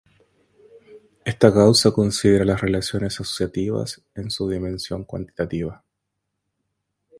Esta 1.25 1.53
causa 1.53 1.91
considera 1.91 2.43
las 2.43 2.59
relaciones 2.59 3.19
asociativas 3.19 4.01
en 4.15 4.31
su 4.31 4.49
dimensión 4.49 5.03
cuantitativa. 5.03 5.83